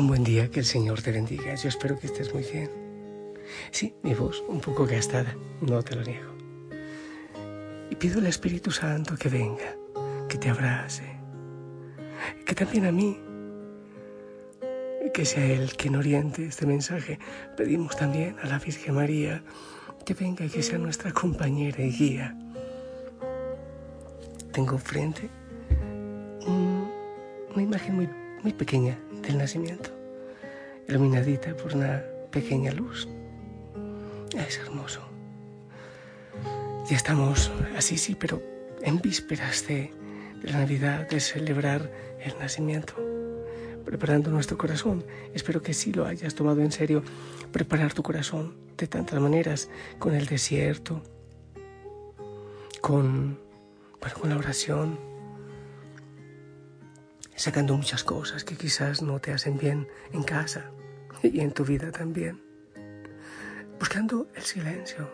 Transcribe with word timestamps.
Un 0.00 0.06
buen 0.06 0.24
día, 0.24 0.50
que 0.50 0.60
el 0.60 0.64
Señor 0.64 1.02
te 1.02 1.12
bendiga. 1.12 1.54
Yo 1.54 1.68
espero 1.68 1.98
que 1.98 2.06
estés 2.06 2.32
muy 2.32 2.42
bien. 2.42 2.70
Sí, 3.70 3.94
mi 4.02 4.14
voz 4.14 4.42
un 4.48 4.58
poco 4.58 4.86
gastada, 4.86 5.36
no 5.60 5.82
te 5.82 5.94
lo 5.94 6.02
niego. 6.02 6.32
Y 7.90 7.96
pido 7.96 8.18
al 8.20 8.26
Espíritu 8.26 8.70
Santo 8.70 9.14
que 9.16 9.28
venga, 9.28 9.76
que 10.26 10.38
te 10.38 10.48
abrace, 10.48 11.04
que 12.46 12.54
también 12.54 12.86
a 12.86 12.92
mí, 12.92 13.18
que 15.12 15.26
sea 15.26 15.44
Él 15.44 15.76
quien 15.76 15.96
oriente 15.96 16.46
este 16.46 16.64
mensaje. 16.64 17.18
Pedimos 17.58 17.94
también 17.94 18.36
a 18.42 18.46
la 18.46 18.58
Virgen 18.58 18.94
María 18.94 19.42
que 20.06 20.14
venga 20.14 20.46
y 20.46 20.48
que 20.48 20.62
sea 20.62 20.78
nuestra 20.78 21.12
compañera 21.12 21.82
y 21.84 21.90
guía. 21.90 22.34
Tengo 24.52 24.78
frente 24.78 25.28
un- 26.46 26.90
una 27.54 27.62
imagen 27.62 27.96
muy, 27.96 28.08
muy 28.42 28.54
pequeña 28.54 28.98
del 29.22 29.38
nacimiento, 29.38 29.90
iluminadita 30.88 31.56
por 31.56 31.74
una 31.74 32.02
pequeña 32.30 32.72
luz. 32.72 33.08
Es 34.36 34.58
hermoso. 34.58 35.00
Ya 36.88 36.96
estamos 36.96 37.50
así, 37.76 37.98
sí, 37.98 38.16
pero 38.18 38.42
en 38.82 39.00
vísperas 39.00 39.66
de, 39.66 39.92
de 40.42 40.52
la 40.52 40.58
Navidad, 40.58 41.08
de 41.08 41.20
celebrar 41.20 41.90
el 42.20 42.38
nacimiento, 42.38 42.94
preparando 43.84 44.30
nuestro 44.30 44.58
corazón. 44.58 45.04
Espero 45.34 45.62
que 45.62 45.74
sí 45.74 45.92
lo 45.92 46.06
hayas 46.06 46.34
tomado 46.34 46.60
en 46.62 46.72
serio, 46.72 47.02
preparar 47.52 47.92
tu 47.92 48.02
corazón 48.02 48.56
de 48.76 48.86
tantas 48.86 49.20
maneras, 49.20 49.68
con 49.98 50.14
el 50.14 50.26
desierto, 50.26 51.02
con, 52.80 53.38
bueno, 54.00 54.16
con 54.18 54.30
la 54.30 54.36
oración, 54.36 55.09
sacando 57.40 57.74
muchas 57.74 58.04
cosas 58.04 58.44
que 58.44 58.54
quizás 58.54 59.00
no 59.00 59.18
te 59.18 59.32
hacen 59.32 59.56
bien 59.56 59.88
en 60.12 60.22
casa 60.22 60.70
y 61.22 61.40
en 61.40 61.52
tu 61.52 61.64
vida 61.64 61.90
también. 61.90 62.42
Buscando 63.78 64.28
el 64.34 64.42
silencio. 64.42 65.10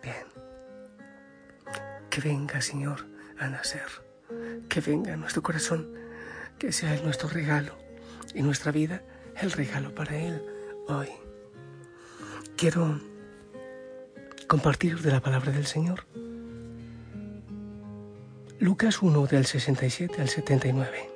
Bien. 0.00 0.26
Que 2.08 2.20
venga, 2.20 2.60
Señor, 2.60 3.04
a 3.36 3.48
nacer. 3.48 3.88
Que 4.68 4.80
venga 4.80 5.16
nuestro 5.16 5.42
corazón. 5.42 5.92
Que 6.56 6.70
sea 6.70 6.94
nuestro 7.02 7.28
regalo 7.28 7.76
y 8.32 8.42
nuestra 8.42 8.70
vida 8.70 9.02
el 9.40 9.50
regalo 9.50 9.92
para 9.92 10.16
Él 10.16 10.40
hoy. 10.86 11.08
Quiero 12.56 13.00
compartir 14.46 15.00
de 15.00 15.10
la 15.10 15.20
palabra 15.20 15.50
del 15.50 15.66
Señor. 15.66 16.06
Lucas 18.62 19.02
1 19.02 19.26
del 19.26 19.44
67 19.44 20.22
al 20.22 20.28
79. 20.28 21.10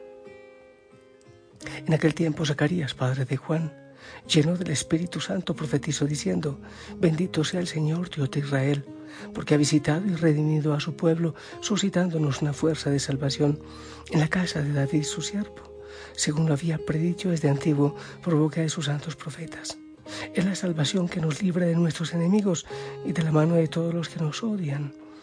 En 1.87 1.95
aquel 1.95 2.13
tiempo 2.13 2.45
Zacarías, 2.45 2.93
padre 2.95 3.25
de 3.25 3.37
Juan, 3.37 3.73
lleno 4.27 4.57
del 4.57 4.73
Espíritu 4.73 5.21
Santo, 5.21 5.55
profetizó 5.55 6.07
diciendo, 6.07 6.59
Bendito 6.97 7.45
sea 7.45 7.61
el 7.61 7.69
Señor 7.69 8.11
Dios 8.11 8.33
de 8.33 8.41
Israel, 8.41 8.85
porque 9.33 9.55
ha 9.55 9.59
visitado 9.59 10.05
y 10.09 10.17
redimido 10.17 10.75
a 10.75 10.81
su 10.81 10.97
pueblo, 10.97 11.37
suscitándonos 11.61 12.43
una 12.43 12.53
fuerza 12.53 12.91
de 12.91 12.99
salvación 12.99 13.61
en 14.11 14.19
la 14.19 14.27
casa 14.27 14.61
de 14.61 14.73
David 14.73 15.05
su 15.05 15.23
siervo, 15.23 15.85
según 16.17 16.47
lo 16.47 16.55
había 16.55 16.79
predicho 16.85 17.31
desde 17.31 17.49
antiguo 17.49 17.95
por 18.25 18.35
boca 18.35 18.61
de 18.61 18.69
sus 18.69 18.87
santos 18.87 19.15
profetas. 19.15 19.79
Es 20.35 20.45
la 20.45 20.57
salvación 20.57 21.09
que 21.09 21.21
nos 21.21 21.41
libra 21.41 21.67
de 21.67 21.77
nuestros 21.77 22.13
enemigos 22.13 22.67
y 23.05 23.13
de 23.13 23.23
la 23.23 23.31
mano 23.31 23.55
de 23.55 23.69
todos 23.69 23.95
los 23.95 24.09
que 24.09 24.19
nos 24.19 24.43
odian, 24.43 25.06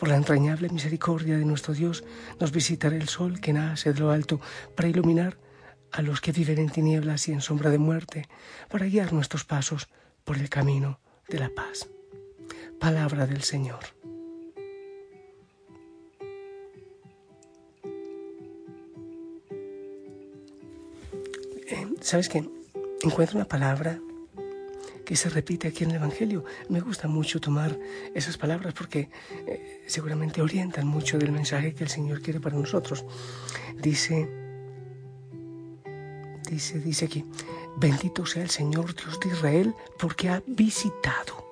Por 0.00 0.08
la 0.08 0.16
entrañable 0.16 0.70
misericordia 0.70 1.36
de 1.36 1.44
nuestro 1.44 1.74
Dios, 1.74 2.04
nos 2.40 2.52
visitará 2.52 2.96
el 2.96 3.10
sol 3.10 3.38
que 3.38 3.52
nace 3.52 3.92
de 3.92 4.00
lo 4.00 4.10
alto 4.10 4.40
para 4.74 4.88
iluminar 4.88 5.36
a 5.92 6.00
los 6.00 6.22
que 6.22 6.32
viven 6.32 6.58
en 6.58 6.70
tinieblas 6.70 7.28
y 7.28 7.32
en 7.32 7.42
sombra 7.42 7.68
de 7.68 7.76
muerte, 7.76 8.26
para 8.70 8.86
guiar 8.86 9.12
nuestros 9.12 9.44
pasos 9.44 9.88
por 10.24 10.38
el 10.38 10.48
camino 10.48 11.00
de 11.28 11.38
la 11.38 11.50
paz. 11.50 11.86
Palabra 12.78 13.26
del 13.26 13.42
Señor. 13.42 13.80
Eh, 21.68 21.86
¿Sabes 22.00 22.30
qué? 22.30 22.48
Encuentro 23.02 23.36
una 23.36 23.48
palabra 23.48 24.00
que 25.10 25.16
se 25.16 25.28
repite 25.28 25.66
aquí 25.66 25.82
en 25.82 25.90
el 25.90 25.96
Evangelio. 25.96 26.44
Me 26.68 26.78
gusta 26.78 27.08
mucho 27.08 27.40
tomar 27.40 27.76
esas 28.14 28.38
palabras 28.38 28.74
porque 28.74 29.10
eh, 29.44 29.82
seguramente 29.88 30.40
orientan 30.40 30.86
mucho 30.86 31.18
del 31.18 31.32
mensaje 31.32 31.74
que 31.74 31.82
el 31.82 31.90
Señor 31.90 32.22
quiere 32.22 32.38
para 32.38 32.56
nosotros. 32.56 33.04
Dice, 33.74 34.30
dice, 36.48 36.78
dice 36.78 37.06
aquí, 37.06 37.24
bendito 37.76 38.24
sea 38.24 38.44
el 38.44 38.50
Señor 38.50 38.94
Dios 38.94 39.18
de 39.18 39.30
Israel 39.30 39.74
porque 39.98 40.28
ha 40.28 40.44
visitado, 40.46 41.44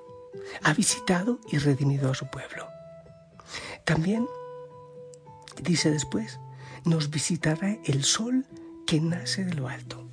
ha 0.62 0.72
visitado 0.72 1.40
y 1.50 1.58
redimido 1.58 2.12
a 2.12 2.14
su 2.14 2.30
pueblo. 2.30 2.68
También 3.84 4.28
dice 5.60 5.90
después, 5.90 6.38
nos 6.84 7.10
visitará 7.10 7.76
el 7.86 8.04
sol 8.04 8.46
que 8.86 9.00
nace 9.00 9.44
de 9.44 9.54
lo 9.54 9.66
alto. 9.66 10.08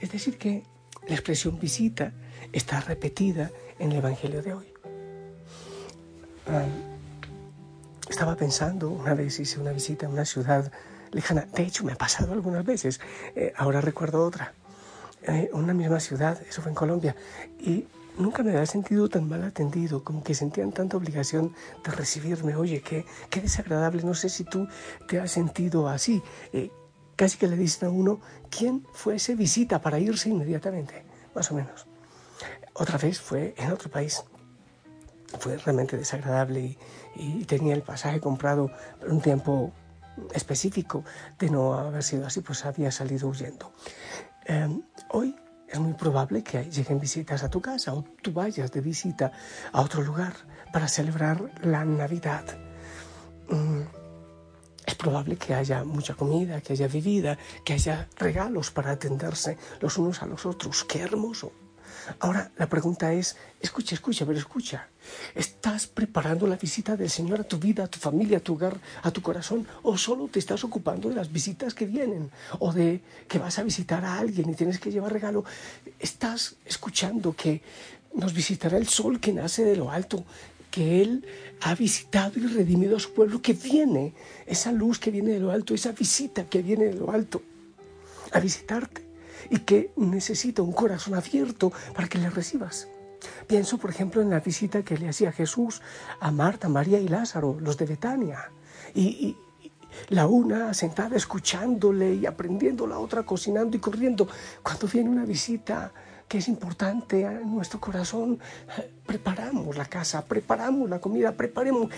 Es 0.00 0.10
decir, 0.10 0.36
que 0.36 0.64
la 1.06 1.14
expresión 1.14 1.58
visita 1.58 2.12
está 2.52 2.80
repetida 2.80 3.50
en 3.78 3.92
el 3.92 3.98
Evangelio 3.98 4.42
de 4.42 4.54
hoy. 4.54 4.66
Ah, 6.46 6.66
estaba 8.08 8.36
pensando, 8.36 8.90
una 8.90 9.14
vez 9.14 9.38
hice 9.40 9.60
una 9.60 9.72
visita 9.72 10.06
a 10.06 10.08
una 10.08 10.24
ciudad 10.24 10.70
lejana, 11.12 11.46
de 11.54 11.62
hecho 11.62 11.84
me 11.84 11.92
ha 11.92 11.96
pasado 11.96 12.32
algunas 12.32 12.64
veces, 12.64 13.00
eh, 13.36 13.52
ahora 13.56 13.80
recuerdo 13.80 14.24
otra, 14.24 14.54
eh, 15.22 15.50
una 15.52 15.74
misma 15.74 16.00
ciudad, 16.00 16.40
eso 16.48 16.62
fue 16.62 16.70
en 16.70 16.74
Colombia, 16.74 17.16
y 17.60 17.86
nunca 18.18 18.42
me 18.42 18.50
había 18.50 18.66
sentido 18.66 19.08
tan 19.08 19.28
mal 19.28 19.42
atendido, 19.44 20.02
como 20.02 20.22
que 20.22 20.34
sentían 20.34 20.72
tanta 20.72 20.96
obligación 20.96 21.54
de 21.84 21.90
recibirme, 21.92 22.56
oye, 22.56 22.82
qué, 22.82 23.04
qué 23.30 23.40
desagradable, 23.40 24.02
no 24.02 24.14
sé 24.14 24.28
si 24.28 24.44
tú 24.44 24.68
te 25.08 25.20
has 25.20 25.30
sentido 25.30 25.88
así, 25.88 26.22
eh, 26.52 26.70
casi 27.16 27.38
que 27.38 27.48
le 27.48 27.56
dicen 27.56 27.88
a 27.88 27.92
uno 27.92 28.20
quién 28.50 28.86
fue 28.92 29.16
ese 29.16 29.34
visita 29.34 29.80
para 29.80 29.98
irse 29.98 30.28
inmediatamente, 30.28 31.04
más 31.34 31.50
o 31.50 31.54
menos. 31.54 31.86
Otra 32.74 32.98
vez 32.98 33.20
fue 33.20 33.54
en 33.58 33.70
otro 33.70 33.90
país. 33.90 34.24
Fue 35.38 35.56
realmente 35.56 35.96
desagradable 35.96 36.76
y, 37.16 37.44
tenía 37.44 37.74
el 37.74 37.82
pasaje 37.82 38.20
comprado 38.20 38.70
por 39.00 39.10
un 39.10 39.20
tiempo 39.20 39.72
específico. 40.34 41.04
De 41.38 41.50
no 41.50 41.74
haber 41.74 42.02
sido 42.02 42.26
así, 42.26 42.40
pues 42.40 42.64
había 42.64 42.90
salido 42.90 43.28
huyendo. 43.28 43.72
Eh, 44.46 44.80
hoy 45.10 45.36
es 45.68 45.78
muy 45.78 45.94
probable 45.94 46.42
que 46.42 46.64
lleguen 46.64 47.00
visitas 47.00 47.42
a 47.42 47.48
tu 47.48 47.60
casa 47.60 47.94
o 47.94 48.04
tú 48.22 48.32
vayas 48.32 48.70
de 48.72 48.80
visita 48.80 49.32
a 49.72 49.80
otro 49.80 50.02
lugar 50.02 50.34
para 50.72 50.86
celebrar 50.86 51.50
la 51.62 51.84
Navidad. 51.84 52.44
Mm, 53.48 54.01
probable 55.02 55.36
que 55.36 55.52
haya 55.52 55.82
mucha 55.82 56.14
comida, 56.14 56.60
que 56.60 56.74
haya 56.74 56.86
bebida, 56.86 57.36
que 57.64 57.72
haya 57.72 58.08
regalos 58.16 58.70
para 58.70 58.92
atenderse 58.92 59.58
los 59.80 59.98
unos 59.98 60.22
a 60.22 60.26
los 60.26 60.46
otros. 60.46 60.84
¡Qué 60.84 61.00
hermoso! 61.00 61.50
Ahora 62.20 62.50
la 62.56 62.68
pregunta 62.68 63.12
es, 63.12 63.36
escucha, 63.60 63.94
escucha, 63.94 64.24
pero 64.24 64.38
escucha, 64.38 64.88
¿estás 65.34 65.86
preparando 65.86 66.46
la 66.46 66.56
visita 66.56 66.96
del 66.96 67.10
Señor 67.10 67.40
a 67.40 67.44
tu 67.44 67.58
vida, 67.58 67.84
a 67.84 67.88
tu 67.88 67.98
familia, 67.98 68.38
a 68.38 68.40
tu 68.40 68.54
hogar, 68.54 68.76
a 69.02 69.10
tu 69.10 69.22
corazón? 69.22 69.66
¿O 69.82 69.96
solo 69.98 70.28
te 70.28 70.38
estás 70.38 70.62
ocupando 70.64 71.08
de 71.08 71.16
las 71.16 71.30
visitas 71.30 71.74
que 71.74 71.86
vienen? 71.86 72.30
¿O 72.60 72.72
de 72.72 73.00
que 73.28 73.38
vas 73.38 73.58
a 73.58 73.62
visitar 73.62 74.04
a 74.04 74.18
alguien 74.18 74.50
y 74.50 74.54
tienes 74.54 74.78
que 74.78 74.90
llevar 74.90 75.12
regalo? 75.12 75.44
¿Estás 75.98 76.56
escuchando 76.64 77.34
que 77.34 77.62
nos 78.14 78.32
visitará 78.32 78.76
el 78.78 78.88
sol 78.88 79.20
que 79.20 79.32
nace 79.32 79.64
de 79.64 79.76
lo 79.76 79.90
alto? 79.90 80.24
Que 80.72 81.02
Él 81.02 81.24
ha 81.60 81.76
visitado 81.76 82.40
y 82.40 82.46
redimido 82.46 82.96
a 82.96 83.00
su 83.00 83.12
pueblo, 83.12 83.40
que 83.40 83.52
viene, 83.52 84.14
esa 84.46 84.72
luz 84.72 84.98
que 84.98 85.12
viene 85.12 85.32
de 85.32 85.38
lo 85.38 85.52
alto, 85.52 85.74
esa 85.74 85.92
visita 85.92 86.46
que 86.46 86.62
viene 86.62 86.86
de 86.86 86.94
lo 86.94 87.12
alto, 87.12 87.42
a 88.32 88.40
visitarte 88.40 89.04
y 89.50 89.58
que 89.60 89.92
necesita 89.96 90.62
un 90.62 90.72
corazón 90.72 91.14
abierto 91.14 91.72
para 91.94 92.08
que 92.08 92.18
le 92.18 92.30
recibas. 92.30 92.88
Pienso, 93.46 93.78
por 93.78 93.90
ejemplo, 93.90 94.22
en 94.22 94.30
la 94.30 94.40
visita 94.40 94.82
que 94.82 94.96
le 94.96 95.08
hacía 95.08 95.30
Jesús 95.30 95.82
a 96.18 96.30
Marta, 96.30 96.68
María 96.68 96.98
y 96.98 97.06
Lázaro, 97.06 97.58
los 97.60 97.76
de 97.76 97.86
Betania. 97.86 98.50
Y, 98.94 99.36
la 100.08 100.26
una 100.26 100.72
sentada 100.72 101.16
escuchándole 101.16 102.14
y 102.14 102.24
aprendiendo, 102.24 102.86
la 102.86 102.98
otra 102.98 103.24
cocinando 103.24 103.76
y 103.76 103.80
corriendo. 103.80 104.26
Cuando 104.62 104.86
viene 104.88 105.10
una 105.10 105.26
visita 105.26 105.92
que 106.32 106.38
es 106.38 106.48
importante 106.48 107.24
en 107.24 107.54
nuestro 107.54 107.78
corazón, 107.78 108.40
preparamos 109.04 109.76
la 109.76 109.84
casa, 109.84 110.24
preparamos 110.24 110.88
la 110.88 110.98
comida, 110.98 111.32
preparemos. 111.32 111.90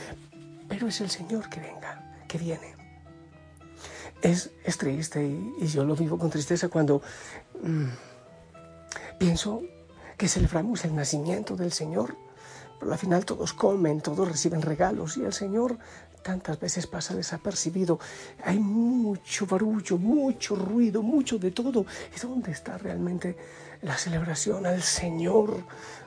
Pero 0.69 0.89
es 0.89 1.01
el 1.01 1.09
Señor 1.09 1.49
que 1.49 1.61
venga, 1.61 2.17
que 2.27 2.37
viene. 2.39 2.75
Es, 4.23 4.51
triste 4.77 5.25
y, 5.25 5.69
yo 5.69 5.85
lo 5.85 5.95
vivo 5.95 6.19
con 6.19 6.31
tristeza 6.31 6.67
cuando 6.69 7.01
mm, 7.63 7.87
pienso 9.21 9.63
que 10.17 10.27
celebramos 10.27 10.85
el 10.85 10.97
nacimiento 10.97 11.55
del 11.55 11.71
Señor, 11.71 12.17
pero 12.79 12.93
al 12.93 12.99
final 12.99 13.25
todos 13.25 13.53
comen, 13.53 14.01
todos 14.01 14.29
reciben 14.29 14.63
regalos 14.63 15.17
y 15.17 15.25
el 15.25 15.33
Señor 15.33 15.79
tantas 16.23 16.59
veces 16.59 16.87
pasa 16.87 17.15
desapercibido. 17.15 17.99
Hay 18.45 18.59
mucho 18.59 19.47
barullo, 19.47 19.99
mucho 19.99 20.57
ruido, 20.57 21.03
mucho 21.03 21.39
de 21.39 21.51
todo. 21.51 21.85
¿Y 22.17 22.21
dónde 22.21 22.51
está 22.51 22.79
realmente 22.79 23.37
la 23.83 23.97
celebración 23.97 24.67
al 24.67 24.83
Señor? 24.83 25.63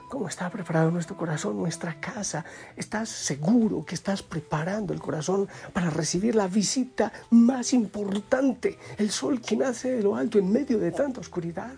cómo 0.08 0.26
está 0.26 0.50
preparado 0.50 0.90
nuestro 0.90 1.16
corazón, 1.16 1.58
nuestra 1.58 2.00
casa. 2.00 2.44
¿Estás 2.76 3.08
seguro 3.08 3.84
que 3.84 3.94
estás 3.94 4.22
preparando 4.22 4.92
el 4.92 5.00
corazón 5.00 5.48
para 5.72 5.90
recibir 5.90 6.34
la 6.34 6.48
visita 6.48 7.12
más 7.30 7.72
importante, 7.72 8.78
el 8.96 9.10
sol 9.10 9.40
que 9.40 9.56
nace 9.56 9.90
de 9.90 10.02
lo 10.02 10.16
alto 10.16 10.38
en 10.38 10.50
medio 10.50 10.78
de 10.78 10.92
tanta 10.92 11.20
oscuridad? 11.20 11.72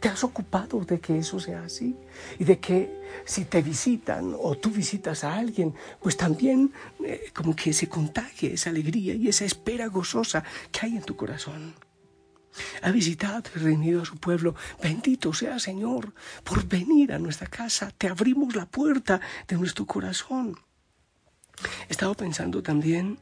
¿Te 0.00 0.08
has 0.08 0.24
ocupado 0.24 0.84
de 0.84 1.00
que 1.00 1.18
eso 1.18 1.40
sea 1.40 1.62
así? 1.62 1.96
Y 2.38 2.44
de 2.44 2.58
que 2.58 3.00
si 3.24 3.44
te 3.44 3.62
visitan 3.62 4.34
o 4.38 4.56
tú 4.56 4.70
visitas 4.70 5.24
a 5.24 5.34
alguien, 5.34 5.74
pues 6.00 6.16
también 6.16 6.72
eh, 7.04 7.30
como 7.34 7.54
que 7.54 7.72
se 7.72 7.88
contagie 7.88 8.54
esa 8.54 8.70
alegría 8.70 9.14
y 9.14 9.28
esa 9.28 9.44
espera 9.44 9.86
gozosa 9.86 10.44
que 10.70 10.86
hay 10.86 10.96
en 10.96 11.02
tu 11.02 11.16
corazón 11.16 11.74
ha 12.82 12.90
visitado 12.90 13.42
y 13.54 13.58
reunido 13.58 14.02
a 14.02 14.04
su 14.04 14.16
pueblo. 14.16 14.54
Bendito 14.82 15.32
sea 15.32 15.58
Señor 15.58 16.12
por 16.44 16.66
venir 16.66 17.12
a 17.12 17.18
nuestra 17.18 17.46
casa. 17.46 17.92
Te 17.96 18.08
abrimos 18.08 18.54
la 18.54 18.66
puerta 18.66 19.20
de 19.46 19.56
nuestro 19.56 19.86
corazón. 19.86 20.58
He 21.88 21.92
estado 21.92 22.14
pensando 22.14 22.62
también 22.62 23.18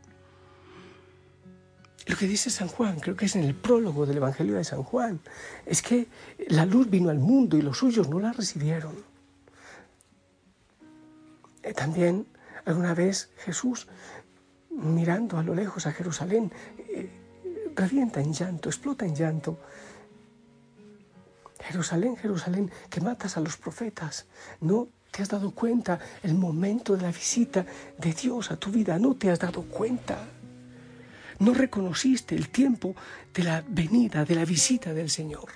lo 2.06 2.16
que 2.16 2.26
dice 2.28 2.50
San 2.50 2.68
Juan, 2.68 3.00
creo 3.00 3.16
que 3.16 3.26
es 3.26 3.34
en 3.34 3.42
el 3.42 3.54
prólogo 3.54 4.06
del 4.06 4.18
Evangelio 4.18 4.54
de 4.54 4.64
San 4.64 4.84
Juan, 4.84 5.20
es 5.66 5.82
que 5.82 6.06
la 6.48 6.64
luz 6.64 6.88
vino 6.88 7.10
al 7.10 7.18
mundo 7.18 7.56
y 7.56 7.62
los 7.62 7.78
suyos 7.78 8.08
no 8.08 8.20
la 8.20 8.32
recibieron. 8.32 8.94
Eh, 11.64 11.74
también 11.74 12.26
alguna 12.64 12.94
vez 12.94 13.30
Jesús, 13.38 13.88
mirando 14.70 15.36
a 15.36 15.42
lo 15.42 15.52
lejos 15.54 15.86
a 15.86 15.92
Jerusalén, 15.92 16.52
eh, 16.78 17.10
revienta 17.74 18.20
en 18.20 18.32
llanto, 18.32 18.68
explota 18.68 19.04
en 19.04 19.16
llanto. 19.16 19.58
Jerusalén, 21.60 22.16
Jerusalén, 22.16 22.70
que 22.88 23.00
matas 23.00 23.36
a 23.36 23.40
los 23.40 23.56
profetas. 23.56 24.26
No 24.60 24.88
te 25.10 25.22
has 25.22 25.28
dado 25.28 25.50
cuenta 25.50 25.98
el 26.22 26.34
momento 26.34 26.96
de 26.96 27.02
la 27.02 27.10
visita 27.10 27.66
de 27.98 28.12
Dios 28.12 28.52
a 28.52 28.56
tu 28.56 28.70
vida. 28.70 28.96
No 29.00 29.16
te 29.16 29.30
has 29.30 29.40
dado 29.40 29.62
cuenta. 29.62 30.18
No 31.38 31.52
reconociste 31.52 32.34
el 32.34 32.48
tiempo 32.48 32.94
de 33.34 33.42
la 33.42 33.62
venida, 33.66 34.24
de 34.24 34.34
la 34.34 34.44
visita 34.44 34.94
del 34.94 35.10
Señor. 35.10 35.48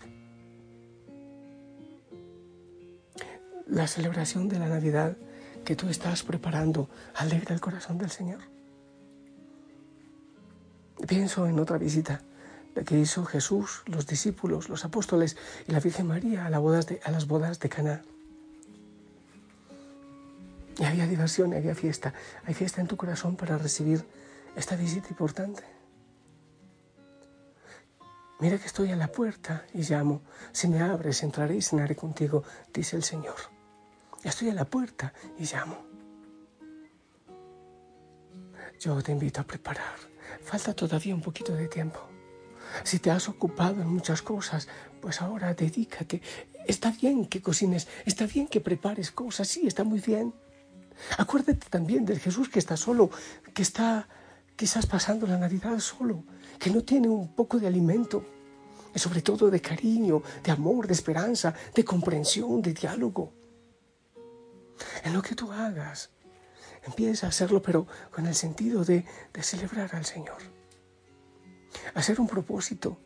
La 3.67 3.87
celebración 3.87 4.49
de 4.49 4.59
la 4.59 4.69
Navidad 4.69 5.17
que 5.65 5.77
tú 5.77 5.89
estás 5.89 6.23
preparando 6.23 6.89
alegra 7.15 7.55
el 7.55 7.61
corazón 7.61 7.99
del 7.99 8.11
Señor. 8.11 8.41
Pienso 11.07 11.47
en 11.47 11.59
otra 11.59 11.79
visita, 11.79 12.23
la 12.75 12.83
que 12.83 12.99
hizo 12.99 13.25
Jesús, 13.25 13.83
los 13.87 14.07
discípulos, 14.07 14.69
los 14.69 14.85
apóstoles 14.85 15.37
y 15.67 15.73
la 15.73 15.81
Virgen 15.81 16.07
María 16.07 16.45
a, 16.45 16.49
a 16.49 17.11
las 17.11 17.27
bodas 17.27 17.59
de 17.61 17.69
Caná. 17.69 18.03
Y 20.79 20.85
había 20.85 21.07
diversión, 21.07 21.55
había 21.55 21.75
fiesta. 21.75 22.15
Hay 22.45 22.55
fiesta 22.55 22.81
en 22.81 22.87
tu 22.87 22.97
corazón 22.97 23.37
para 23.37 23.59
recibir 23.59 24.05
esta 24.57 24.77
visita 24.77 25.09
importante. 25.11 25.63
Mira 28.41 28.59
que 28.59 28.67
estoy 28.67 28.91
a 28.91 28.97
la 28.97 29.09
puerta 29.09 29.67
y 29.75 29.83
llamo. 29.83 30.23
Si 30.53 30.67
me 30.69 30.81
abres, 30.81 31.23
entraré 31.23 31.57
y 31.57 31.63
cenaré 31.63 31.95
contigo, 31.95 32.43
dice 32.73 32.97
el 32.97 33.05
Señor. 33.05 33.37
Estoy 34.25 34.51
a 34.51 34.55
la 34.55 34.65
puerta 34.65 35.13
y 35.39 35.45
llamo. 35.45 35.77
Yo 38.79 39.03
te 39.03 39.13
invito 39.13 39.43
a 39.43 39.45
preparar 39.45 40.11
falta 40.43 40.75
todavía 40.75 41.15
un 41.15 41.21
poquito 41.21 41.55
de 41.55 41.69
tiempo. 41.69 42.01
Si 42.85 42.99
te 42.99 43.11
has 43.11 43.29
ocupado 43.29 43.83
en 43.83 43.89
muchas 43.89 44.23
cosas, 44.23 44.69
pues 45.01 45.21
ahora 45.21 45.55
dedícate. 45.55 46.23
Está 46.67 46.91
bien 46.91 47.27
que 47.27 47.43
cocines, 47.43 47.89
está 48.05 48.27
bien 48.27 48.47
que 48.47 48.61
prepares 48.61 49.11
cosas, 49.11 49.49
sí, 49.49 49.67
está 49.67 49.83
muy 49.85 50.01
bien. 50.01 50.35
Acuérdate 51.19 51.67
también 51.69 52.05
del 52.05 52.21
Jesús 52.21 52.49
que 52.49 52.59
está 52.59 52.77
solo, 52.77 53.11
que 53.55 53.63
está 53.63 54.09
quizás 54.61 54.85
pasando 54.85 55.27
la 55.27 55.39
Navidad 55.39 55.79
solo, 55.79 56.23
que 56.59 56.69
no 56.69 56.85
tiene 56.85 57.09
un 57.09 57.35
poco 57.35 57.59
de 57.59 57.67
alimento, 57.67 58.23
y 58.95 58.99
sobre 58.99 59.23
todo 59.23 59.49
de 59.49 59.59
cariño, 59.63 60.23
de 60.45 60.51
amor, 60.51 60.87
de 60.87 60.93
esperanza, 60.93 61.55
de 61.75 61.83
comprensión, 61.83 62.61
de 62.61 62.75
diálogo. 62.75 63.33
En 65.03 65.15
lo 65.15 65.23
que 65.23 65.35
tú 65.35 65.51
hagas, 65.51 66.11
Empieza 66.83 67.27
a 67.27 67.29
hacerlo, 67.29 67.61
pero 67.61 67.87
con 68.11 68.27
el 68.27 68.35
sentido 68.35 68.85
de, 68.85 69.05
de 69.35 69.43
celebrar 69.43 69.95
al 69.95 70.07
Señor. 70.07 70.39
Hacer 71.95 72.19
un 72.19 72.27
propósito, 72.27 72.99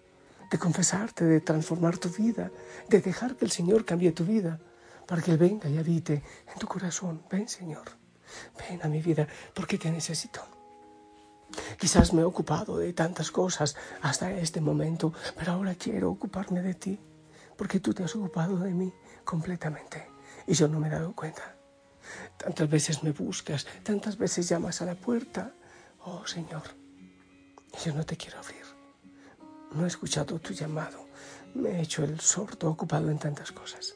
de 0.48 0.58
confesarte, 0.58 1.24
de 1.24 1.40
transformar 1.40 1.98
tu 1.98 2.08
vida, 2.08 2.52
de 2.88 3.00
dejar 3.00 3.34
que 3.34 3.44
el 3.44 3.50
Señor 3.50 3.84
cambie 3.84 4.12
tu 4.12 4.24
vida, 4.24 4.60
para 5.08 5.20
que 5.22 5.32
Él 5.32 5.38
venga 5.38 5.68
y 5.68 5.78
habite 5.78 6.22
en 6.52 6.58
tu 6.60 6.68
corazón. 6.68 7.24
Ven, 7.28 7.48
Señor, 7.48 7.84
ven 8.60 8.80
a 8.84 8.88
mi 8.88 9.02
vida, 9.02 9.26
porque 9.54 9.76
te 9.76 9.90
necesito. 9.90 10.53
Quizás 11.78 12.12
me 12.12 12.22
he 12.22 12.24
ocupado 12.24 12.78
de 12.78 12.92
tantas 12.92 13.30
cosas 13.30 13.76
hasta 14.02 14.32
este 14.32 14.60
momento, 14.60 15.12
pero 15.36 15.52
ahora 15.52 15.74
quiero 15.74 16.10
ocuparme 16.10 16.62
de 16.62 16.74
ti, 16.74 16.98
porque 17.56 17.80
tú 17.80 17.92
te 17.92 18.04
has 18.04 18.14
ocupado 18.16 18.58
de 18.58 18.72
mí 18.72 18.92
completamente 19.24 20.14
y 20.46 20.54
yo 20.54 20.68
no 20.68 20.78
me 20.78 20.88
he 20.88 20.90
dado 20.90 21.14
cuenta. 21.14 21.56
Tantas 22.36 22.68
veces 22.68 23.02
me 23.02 23.12
buscas, 23.12 23.66
tantas 23.82 24.18
veces 24.18 24.48
llamas 24.48 24.82
a 24.82 24.84
la 24.84 24.94
puerta. 24.94 25.52
Oh 26.04 26.26
Señor, 26.26 26.62
yo 27.84 27.94
no 27.94 28.04
te 28.04 28.16
quiero 28.16 28.38
abrir. 28.38 28.64
No 29.72 29.84
he 29.84 29.88
escuchado 29.88 30.38
tu 30.38 30.52
llamado. 30.52 31.06
Me 31.54 31.70
he 31.70 31.82
hecho 31.82 32.04
el 32.04 32.20
sordo 32.20 32.70
ocupado 32.70 33.10
en 33.10 33.18
tantas 33.18 33.52
cosas. 33.52 33.94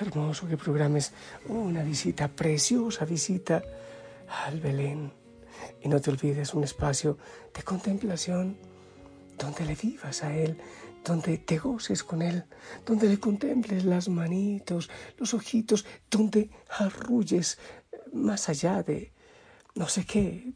Hermoso 0.00 0.48
que 0.48 0.56
programes 0.56 1.12
una 1.46 1.82
visita, 1.82 2.28
preciosa 2.28 3.04
visita 3.04 3.62
al 4.44 4.60
Belén. 4.60 5.23
Y 5.82 5.88
no 5.88 6.00
te 6.00 6.10
olvides 6.10 6.54
un 6.54 6.64
espacio 6.64 7.18
de 7.54 7.62
contemplación 7.62 8.56
donde 9.38 9.64
le 9.64 9.74
vivas 9.74 10.22
a 10.22 10.34
Él, 10.36 10.58
donde 11.04 11.38
te 11.38 11.58
goces 11.58 12.02
con 12.02 12.22
Él, 12.22 12.44
donde 12.86 13.08
le 13.08 13.18
contemples 13.18 13.84
las 13.84 14.08
manitos, 14.08 14.90
los 15.18 15.34
ojitos, 15.34 15.84
donde 16.10 16.50
arrulles 16.68 17.58
más 18.12 18.48
allá 18.48 18.82
de 18.82 19.12
no 19.74 19.88
sé 19.88 20.06
qué, 20.06 20.52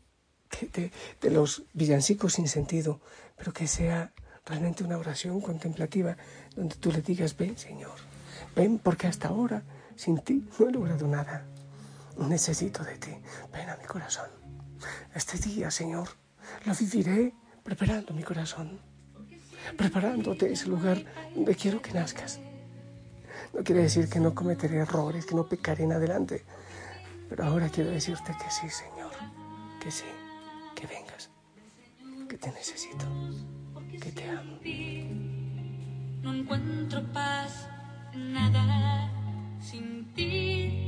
de, 0.72 0.92
de, 1.20 1.30
los 1.30 1.64
villancicos 1.72 2.34
sin 2.34 2.48
sentido, 2.48 3.00
pero 3.36 3.52
que 3.52 3.66
sea 3.66 4.12
realmente 4.46 4.84
una 4.84 4.96
oración 4.96 5.40
contemplativa 5.40 6.16
donde 6.56 6.76
tú 6.76 6.90
le 6.92 7.02
digas, 7.02 7.36
ven 7.36 7.58
Señor, 7.58 7.96
ven 8.54 8.78
porque 8.78 9.08
hasta 9.08 9.28
ahora 9.28 9.64
sin 9.96 10.18
ti 10.18 10.48
no 10.58 10.68
he 10.68 10.72
logrado 10.72 11.06
nada. 11.06 11.44
Necesito 12.16 12.82
de 12.82 12.96
ti, 12.98 13.10
ven 13.52 13.68
a 13.68 13.76
mi 13.76 13.84
corazón. 13.84 14.37
Este 15.14 15.38
día, 15.38 15.70
Señor, 15.70 16.08
Lo 16.64 16.74
viviré 16.74 17.34
preparando 17.62 18.14
mi 18.14 18.22
corazón, 18.22 18.80
preparándote 19.76 20.50
ese 20.52 20.66
lugar 20.66 21.04
donde 21.34 21.54
quiero 21.54 21.82
que 21.82 21.92
nazcas. 21.92 22.40
No 23.54 23.62
quiere 23.62 23.82
decir 23.82 24.08
que 24.08 24.20
no 24.20 24.34
cometeré 24.34 24.78
errores, 24.78 25.26
que 25.26 25.34
no 25.34 25.48
pecaré 25.48 25.84
en 25.84 25.92
adelante, 25.92 26.44
pero 27.28 27.44
ahora 27.44 27.68
quiero 27.68 27.90
decirte 27.90 28.32
que 28.42 28.50
sí, 28.50 28.68
Señor, 28.68 29.12
que 29.80 29.90
sí, 29.90 30.04
que 30.74 30.86
vengas, 30.86 31.30
que 32.28 32.38
te 32.38 32.50
necesito, 32.52 33.06
que 34.00 34.12
te 34.12 34.28
amo. 34.28 34.58
No 36.22 36.34
encuentro 36.34 37.02
paz 37.12 37.68
nada 38.14 39.10
sin 39.60 40.12
ti. 40.14 40.87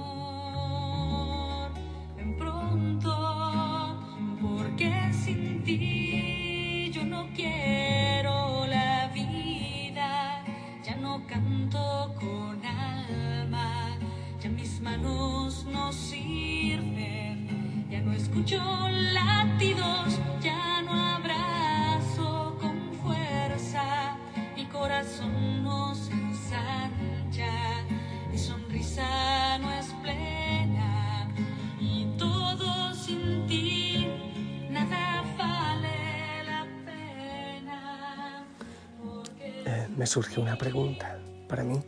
Escucho 18.31 18.63
latidos, 19.13 20.17
ya 20.41 20.81
no 20.83 20.93
abrazo 21.15 22.55
con 22.61 22.93
fuerza, 23.03 24.15
mi 24.55 24.65
corazón 24.67 25.63
no 25.65 25.93
se 25.93 26.13
ensancha, 26.13 27.83
mi 28.29 28.37
sonrisa 28.37 29.57
no 29.57 29.69
es 29.73 29.87
plena 30.01 31.27
y 31.77 32.05
todo 32.17 32.93
sin 32.93 33.45
ti, 33.47 34.07
nada 34.69 35.23
vale 35.37 36.43
la 36.45 36.65
pena. 36.85 38.45
Eh, 39.65 39.89
me 39.97 40.05
surge 40.05 40.39
una 40.39 40.55
pregunta 40.55 41.19
para 41.49 41.65
mí, 41.65 41.81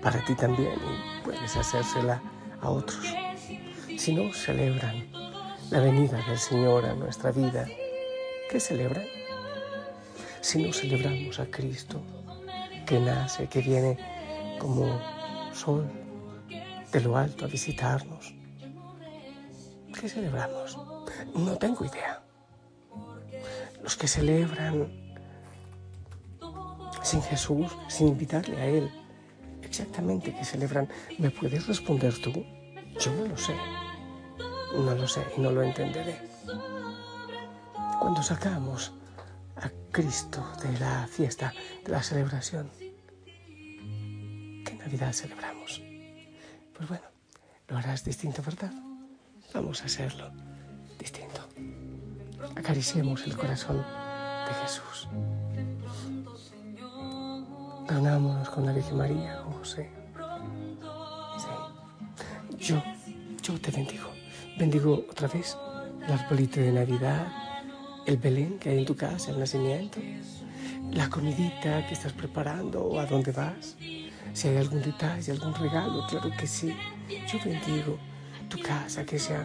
para 0.00 0.24
ti 0.24 0.34
también, 0.34 0.72
y 0.72 1.24
puedes 1.24 1.54
hacérsela 1.58 2.22
a 2.62 2.70
otros. 2.70 3.23
Si 3.96 4.12
no 4.12 4.32
celebran 4.32 5.06
la 5.70 5.80
venida 5.80 6.20
del 6.26 6.38
Señor 6.38 6.84
a 6.84 6.94
nuestra 6.94 7.30
vida, 7.30 7.66
¿qué 8.50 8.60
celebran? 8.60 9.06
Si 10.40 10.62
no 10.62 10.72
celebramos 10.72 11.38
a 11.40 11.46
Cristo, 11.46 12.02
que 12.86 12.98
nace, 13.00 13.48
que 13.48 13.60
viene 13.60 13.98
como 14.58 15.00
sol 15.54 15.86
de 16.92 17.00
lo 17.00 17.16
alto 17.16 17.44
a 17.44 17.48
visitarnos, 17.48 18.34
¿qué 19.98 20.08
celebramos? 20.08 20.76
No 21.34 21.56
tengo 21.56 21.84
idea. 21.84 22.22
Los 23.82 23.96
que 23.96 24.08
celebran 24.08 24.92
sin 27.02 27.22
Jesús, 27.22 27.70
sin 27.88 28.08
invitarle 28.08 28.56
a 28.60 28.66
Él, 28.66 28.90
exactamente 29.62 30.34
qué 30.34 30.44
celebran, 30.44 30.88
¿me 31.18 31.30
puedes 31.30 31.66
responder 31.66 32.18
tú? 32.18 32.44
Yo 33.00 33.12
no 33.14 33.26
lo 33.26 33.36
sé. 33.36 33.54
No 34.74 34.94
lo 34.94 35.06
sé 35.06 35.24
y 35.36 35.40
no 35.40 35.50
lo 35.50 35.62
entenderé. 35.62 36.20
Cuando 38.00 38.22
sacamos 38.22 38.92
a 39.56 39.70
Cristo 39.92 40.44
de 40.62 40.78
la 40.78 41.06
fiesta, 41.06 41.52
de 41.84 41.90
la 41.90 42.02
celebración, 42.02 42.70
¿qué 43.24 44.76
Navidad 44.78 45.12
celebramos? 45.12 45.80
Pues 46.76 46.88
bueno, 46.88 47.04
lo 47.68 47.76
harás 47.78 48.04
distinto, 48.04 48.42
¿verdad? 48.42 48.72
Vamos 49.54 49.82
a 49.82 49.86
hacerlo 49.86 50.30
distinto. 50.98 51.40
Acariciemos 52.56 53.24
el 53.24 53.36
corazón 53.36 53.78
de 53.78 54.54
Jesús. 54.62 55.08
Reunámonos 57.86 58.50
con 58.50 58.66
la 58.66 58.72
Virgen 58.72 58.96
María, 58.96 59.42
José. 59.44 59.90
Yo, 62.58 62.82
yo 63.42 63.60
te 63.60 63.70
bendigo. 63.70 64.13
Bendigo 64.56 65.04
otra 65.10 65.26
vez 65.26 65.56
el 66.06 66.12
arbolito 66.12 66.60
de 66.60 66.70
Navidad, 66.70 67.26
el 68.06 68.18
Belén 68.18 68.56
que 68.60 68.70
hay 68.70 68.78
en 68.78 68.84
tu 68.84 68.94
casa, 68.94 69.32
el 69.32 69.40
nacimiento, 69.40 69.98
la 70.92 71.10
comidita 71.10 71.84
que 71.88 71.94
estás 71.94 72.12
preparando 72.12 72.84
o 72.84 73.00
a 73.00 73.06
dónde 73.06 73.32
vas. 73.32 73.76
Si 74.32 74.48
hay 74.48 74.56
algún 74.58 74.80
detalle, 74.80 75.32
algún 75.32 75.54
regalo, 75.54 76.06
claro 76.06 76.30
que 76.38 76.46
sí. 76.46 76.72
Yo 77.08 77.38
bendigo 77.44 77.98
tu 78.48 78.60
casa, 78.60 79.04
que 79.04 79.18
sea, 79.18 79.44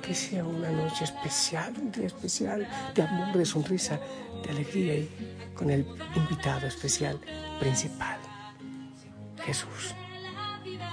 que 0.00 0.14
sea 0.14 0.44
una 0.44 0.70
noche 0.70 1.02
especial, 1.02 1.74
un 1.76 1.90
día 1.90 2.06
especial 2.06 2.68
de 2.94 3.02
amor, 3.02 3.36
de 3.36 3.44
sonrisa, 3.44 3.98
de 4.44 4.50
alegría 4.50 4.94
y 4.94 5.10
con 5.54 5.68
el 5.68 5.84
invitado 6.14 6.68
especial 6.68 7.18
principal, 7.58 8.18
Jesús. 9.44 9.94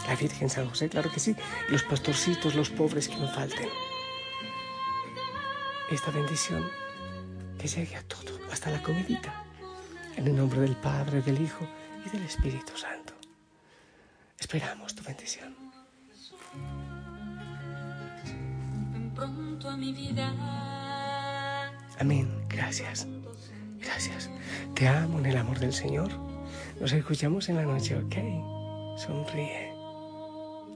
La 0.08 0.16
Virgen 0.16 0.50
San 0.50 0.68
José, 0.68 0.90
claro 0.90 1.12
que 1.12 1.20
sí, 1.20 1.36
y 1.68 1.72
los 1.72 1.84
pastorcitos, 1.84 2.56
los 2.56 2.70
pobres 2.70 3.08
que 3.08 3.18
no 3.18 3.28
falten. 3.28 3.70
Esta 5.90 6.12
bendición 6.12 6.70
que 7.58 7.68
llegue 7.68 7.96
a 7.96 8.04
todo, 8.04 8.40
hasta 8.52 8.72
la 8.72 8.82
comidita, 8.82 9.46
en 10.16 10.28
el 10.28 10.36
nombre 10.36 10.60
del 10.62 10.76
Padre, 10.76 11.22
del 11.22 11.42
Hijo 11.42 11.68
y 12.06 12.10
del 12.10 12.24
Espíritu 12.24 12.76
Santo. 12.76 13.14
Esperamos 14.40 14.96
tu 14.96 15.04
bendición. 15.04 15.56
ven 18.92 19.12
pronto 19.14 19.70
a 19.70 19.78
mi 19.78 19.94
vida. 19.94 20.34
Amén. 22.00 22.44
Gracias. 22.50 23.08
Gracias. 23.80 24.30
Te 24.74 24.88
amo 24.88 25.20
en 25.20 25.28
el 25.28 25.38
amor 25.38 25.60
del 25.60 25.72
Señor. 25.72 26.10
Nos 26.80 26.92
escuchamos 26.92 27.48
en 27.50 27.58
la 27.58 27.64
noche, 27.64 27.96
¿ok? 27.96 28.98
Sonríe. 28.98 29.71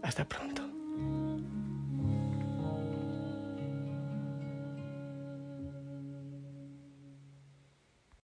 Hasta 0.05 0.23
pronto. 0.23 0.54